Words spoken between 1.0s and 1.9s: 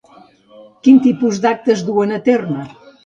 tipus d'actes